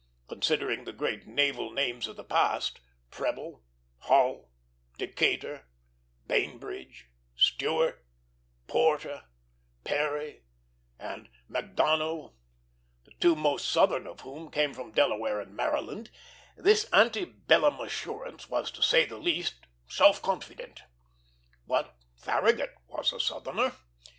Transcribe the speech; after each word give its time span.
Considering 0.27 0.85
the 0.85 0.91
great 0.93 1.27
naval 1.27 1.69
names 1.69 2.07
of 2.07 2.15
the 2.15 2.23
past, 2.23 2.79
Preble, 3.11 3.63
Hull, 3.99 4.49
Decatur, 4.97 5.67
Bainbridge, 6.25 7.05
Stewart, 7.35 8.03
Porter, 8.65 9.25
Perry, 9.83 10.41
and 10.97 11.29
Macdonough, 11.47 12.33
the 13.05 13.11
two 13.19 13.35
most 13.35 13.69
Southern 13.69 14.07
of 14.07 14.21
whom 14.21 14.49
came 14.49 14.73
from 14.73 14.91
Delaware 14.91 15.39
and 15.39 15.55
Maryland, 15.55 16.09
this 16.57 16.85
ante 16.85 17.23
bellum 17.23 17.79
assurance 17.79 18.49
was, 18.49 18.71
to 18.71 18.81
say 18.81 19.05
the 19.05 19.17
least, 19.19 19.67
self 19.87 20.19
confident; 20.19 20.81
but 21.67 21.95
Farragut 22.15 22.73
was 22.87 23.13
a 23.13 23.19
Southerner. 23.19 23.73